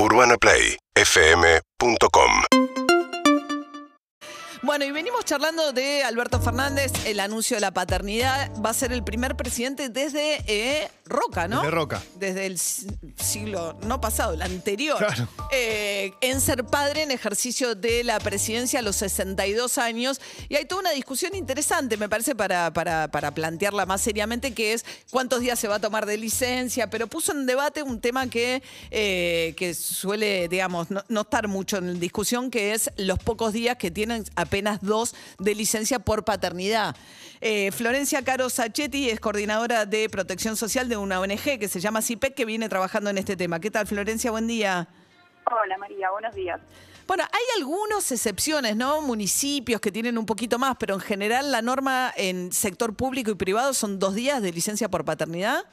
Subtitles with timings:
[0.00, 2.57] UrbanaPlayFM.com
[4.62, 8.50] Bueno, y venimos charlando de Alberto Fernández, el anuncio de la paternidad.
[8.64, 11.58] Va a ser el primer presidente desde eh, Roca, ¿no?
[11.58, 12.02] Desde Roca.
[12.16, 12.86] Desde el si-
[13.16, 14.98] siglo, no pasado, el anterior.
[14.98, 15.28] Claro.
[15.52, 20.20] Eh, en ser padre en ejercicio de la presidencia a los 62 años.
[20.48, 24.72] Y hay toda una discusión interesante, me parece, para, para, para plantearla más seriamente, que
[24.72, 26.90] es cuántos días se va a tomar de licencia.
[26.90, 31.76] Pero puso en debate un tema que, eh, que suele, digamos, no, no estar mucho
[31.78, 36.96] en discusión, que es los pocos días que tienen apenas dos de licencia por paternidad.
[37.40, 42.02] Eh, Florencia Caro Sachetti es coordinadora de protección social de una ONG que se llama
[42.02, 43.60] CIPEC, que viene trabajando en este tema.
[43.60, 44.30] ¿Qué tal, Florencia?
[44.30, 44.88] Buen día.
[45.44, 46.60] Hola María, buenos días.
[47.06, 49.00] Bueno, hay algunas excepciones, ¿no?
[49.00, 53.34] Municipios que tienen un poquito más, pero en general la norma en sector público y
[53.34, 55.64] privado son dos días de licencia por paternidad.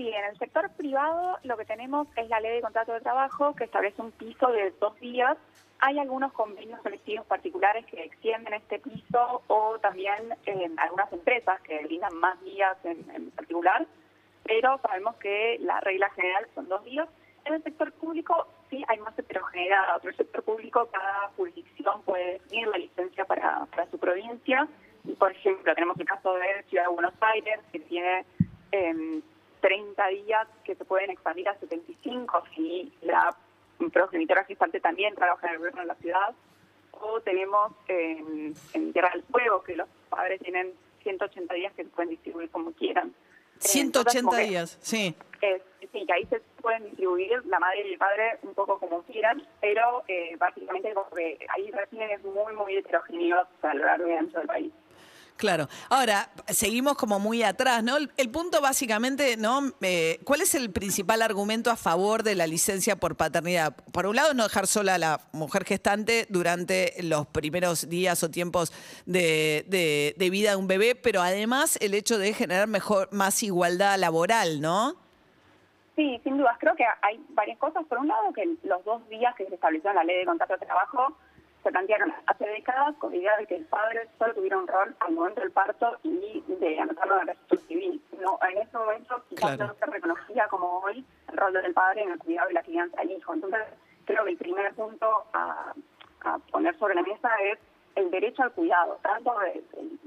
[0.00, 3.54] Sí, en el sector privado lo que tenemos es la ley de contrato de trabajo
[3.54, 5.36] que establece un piso de dos días.
[5.78, 11.84] Hay algunos convenios colectivos particulares que extienden este piso o también eh, algunas empresas que
[11.84, 13.86] brindan más días en, en particular,
[14.42, 17.06] pero sabemos que la regla general son dos días.
[17.44, 20.02] En el sector público sí hay más heterogeneidad.
[20.02, 24.66] En el sector público cada jurisdicción puede definir la licencia para, para su provincia.
[25.18, 28.24] Por ejemplo, tenemos el caso de Ciudad de Buenos Aires, que tiene
[28.72, 29.20] em,
[29.60, 33.34] 30 días que se pueden expandir a 75 si la
[33.92, 36.34] progenitora gestante también trabaja en el gobierno de la ciudad.
[36.92, 41.90] O tenemos en, en Tierra del Fuego que los padres tienen 180 días que se
[41.90, 43.08] pueden distribuir como quieran.
[43.08, 45.14] Eh, entonces, 180 como que- días, sí.
[45.42, 49.02] eh, sí, que ahí se pueden distribuir la madre y el padre un poco como
[49.02, 54.12] quieran, pero eh, básicamente como que hay regímenes muy, muy heterogéneos a lo largo y
[54.12, 54.72] ancho del país.
[55.40, 55.68] Claro.
[55.88, 57.96] Ahora, seguimos como muy atrás, ¿no?
[57.96, 59.72] El, punto básicamente, ¿no?
[59.80, 63.74] Eh, ¿Cuál es el principal argumento a favor de la licencia por paternidad?
[63.90, 68.30] Por un lado, no dejar sola a la mujer gestante durante los primeros días o
[68.30, 68.70] tiempos
[69.06, 73.42] de, de- de vida de un bebé, pero además el hecho de generar mejor, más
[73.42, 74.94] igualdad laboral, ¿no?
[75.96, 76.56] Sí, sin dudas.
[76.60, 77.82] Creo que hay varias cosas.
[77.86, 80.52] Por un lado, que los dos días que se estableció en la ley de contrato
[80.58, 81.16] de trabajo
[81.62, 84.94] se plantearon hace décadas con la idea de que el padre solo tuviera un rol
[85.00, 88.02] al momento del parto y de anotarlo en el registro civil.
[88.20, 89.66] No, en ese momento quizás Claro.
[89.72, 92.96] no se reconocía como hoy el rol del padre en el cuidado y la crianza
[93.00, 93.34] del hijo.
[93.34, 93.60] Entonces,
[94.06, 95.74] creo que el primer punto a,
[96.24, 97.58] a poner sobre la mesa es
[97.96, 99.64] el derecho al cuidado, tanto del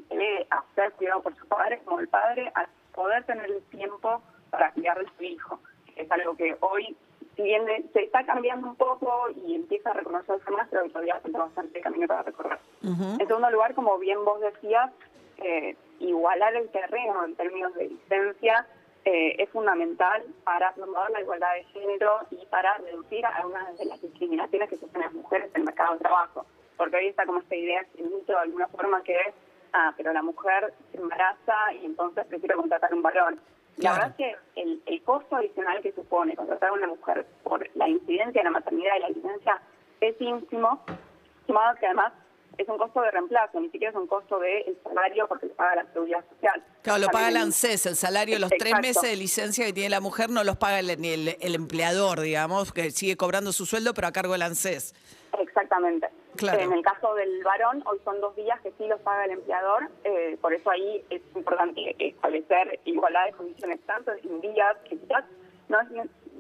[0.10, 4.22] bebé a ser cuidado por su padre como el padre a poder tener el tiempo
[4.50, 5.60] para cuidar de su hijo.
[5.96, 6.96] Es algo que hoy,
[7.36, 11.40] si bien se está cambiando un poco y empieza a reconocerse más, pero todavía falta
[11.40, 12.60] bastante camino para recorrer.
[12.84, 14.92] En segundo lugar, como bien vos decías,
[15.38, 18.68] eh, igualar el terreno en términos de licencia
[19.06, 24.02] eh, es fundamental para promover la igualdad de género y para reducir algunas de las
[24.02, 26.46] discriminaciones que sufren las mujeres en el mercado de trabajo.
[26.78, 29.34] Porque hoy está como esta idea, este mito de alguna forma que es,
[29.74, 33.40] ah, pero la mujer se embaraza y entonces prefiero contratar un varón.
[33.78, 33.98] Claro.
[33.98, 37.68] La verdad es que el, el costo adicional que supone contratar a una mujer por
[37.76, 39.62] la incidencia de la maternidad y la licencia
[40.02, 40.84] es ínfimo,
[41.48, 42.14] sumado que además
[42.58, 45.76] es un costo de reemplazo, ni siquiera es un costo del salario porque se paga
[45.76, 46.64] la seguridad social.
[46.84, 50.02] Claro, lo paga el ANSES, el salario, los tres meses de licencia que tiene la
[50.02, 53.94] mujer no los paga el, ni el, el empleador, digamos, que sigue cobrando su sueldo,
[53.94, 54.94] pero a cargo del ANSES.
[55.40, 56.10] Exactamente.
[56.42, 59.90] En el caso del varón, hoy son dos días que sí los paga el empleador,
[60.04, 65.24] eh, por eso ahí es importante establecer igualdad de condiciones, tanto en días que quizás
[65.70, 65.88] no es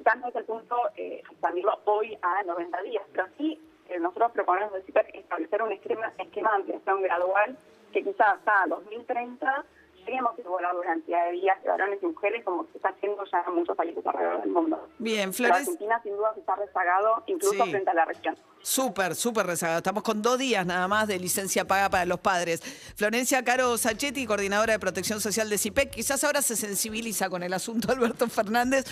[0.04, 3.60] tanto es el punto eh, expandirlo hoy a 90 días, pero sí
[3.90, 4.74] eh, nosotros proponemos
[5.14, 7.58] establecer un esquema, esquema de ampliación gradual
[7.92, 9.66] que quizás hasta 2030
[10.08, 13.56] igualar la cantidad de días de varones y mujeres como se está haciendo ya en
[13.56, 14.90] muchos países alrededor del mundo.
[15.00, 15.58] Bien, Pero Flores.
[15.58, 17.72] Argentina sin duda está rezagado incluso Sí.
[17.72, 18.36] frente a la región.
[18.62, 19.80] Súper, súper rezagado.
[19.80, 22.62] Estamos con dos días nada más de licencia paga para los padres.
[22.96, 25.92] Florencia Caro Sachetti, coordinadora de protección social de CIPEC.
[25.92, 28.86] Quizás ahora se sensibiliza con el asunto Alberto Fernández,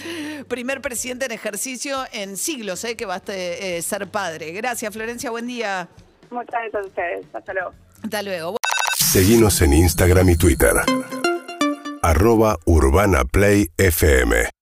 [0.48, 2.96] primer presidente en ejercicio en siglos, ¿eh?
[2.98, 4.52] que va a eh, ser padre.
[4.52, 5.32] Gracias, Florencia.
[5.32, 5.88] Buen día.
[6.30, 7.26] Muchas gracias a ustedes.
[7.34, 7.72] Hasta luego.
[8.04, 8.61] Hasta luego.
[9.12, 10.72] Seguinos en Instagram y Twitter.
[12.02, 14.52] Arroba Urbana Play FM